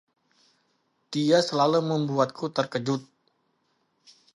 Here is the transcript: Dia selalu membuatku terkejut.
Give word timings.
Dia 1.13 1.39
selalu 1.47 1.79
membuatku 1.89 2.45
terkejut. 2.57 3.01